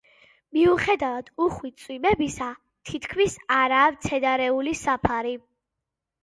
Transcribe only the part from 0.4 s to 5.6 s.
მიუხედავად უხვი წვიმებისა, თითქმის არაა მცენარეული საფარი.